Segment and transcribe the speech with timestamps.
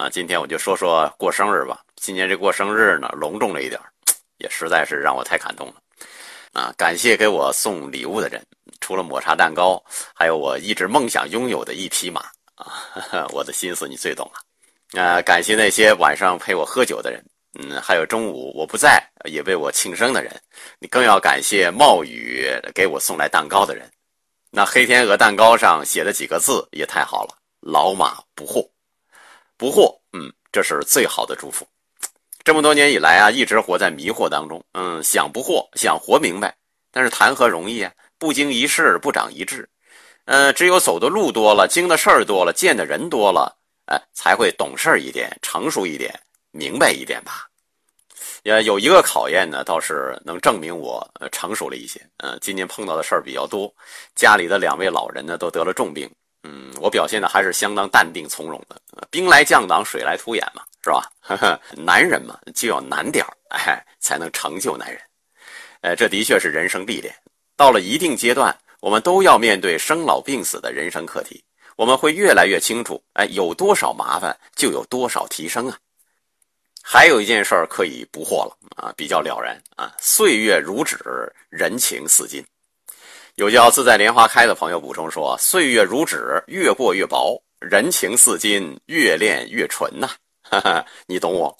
[0.00, 1.82] 啊，今天我就说说过生日吧。
[1.96, 3.78] 今年这过生日呢，隆重了一点
[4.38, 5.74] 也实在是让我太感动了。
[6.54, 8.42] 啊，感谢给我送礼物的人，
[8.80, 9.78] 除了抹茶蛋糕，
[10.14, 12.22] 还有我一直梦想拥有的一匹马
[12.54, 14.98] 啊， 我的心思你最懂了。
[14.98, 17.22] 啊，感谢那些晚上陪我喝酒的人，
[17.58, 20.34] 嗯，还有中午我不在也为我庆生的人，
[20.78, 23.86] 你更要感谢冒雨给我送来蛋糕的人。
[24.50, 28.66] 那黑天鹅蛋糕上写的几个字也太好了，老马不惑。
[29.60, 31.66] 不惑，嗯，这是最好的祝福。
[32.42, 36.56] 这么多年以来啊，一直活在迷惑当中，嗯，想不惑，想活明白，
[36.90, 37.92] 但是谈何容易啊！
[38.16, 39.68] 不经一事不长一智，
[40.24, 46.18] 嗯，只有走的路多了，经的事儿多了，见的人多了，哎，才会懂事一点，成熟一点，
[46.52, 47.46] 明白一点吧。
[48.44, 52.00] 也有一个考验呢，倒是能证明我成熟了一些。
[52.16, 53.70] 嗯，今年碰到的事儿比较多，
[54.14, 56.10] 家里的两位老人呢都得了重病。
[56.42, 58.80] 嗯，我表现的还是相当淡定从容的，
[59.10, 61.60] 兵来将挡，水来土掩嘛，是吧？
[61.76, 65.00] 男人嘛，就要难点哎，才能成就男人。
[65.82, 67.14] 呃，这的确是人生历练。
[67.56, 71.44] 到了一定阶段，我们都要面对生老病死的人生课题，
[71.76, 75.78] 我们会越来越清楚，哎，有多少麻烦就有多少提升啊。
[76.82, 80.98] 还有一件事儿可以不惑了啊，比较了然啊，岁月如纸，
[81.50, 82.42] 人情似金。
[83.36, 90.10] 有叫自在莲花开的朋友补充说：“岁月如纸，越过越薄；人情似金，越炼越纯呐。”
[90.42, 91.56] 哈哈，你懂我。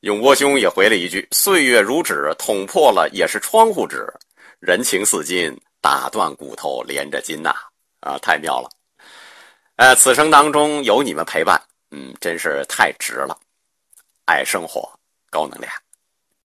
[0.00, 3.98] 永波兄也回了一句：“岁月如纸，捅破了也是窗户纸；
[4.60, 7.54] 人情似金，打断骨头连着筋呐。”
[8.00, 8.68] 啊，太妙了。
[9.76, 13.36] 呃，此生当中有你们陪伴，嗯，真是太值了。
[14.26, 14.88] 爱生活，
[15.30, 15.72] 高能量。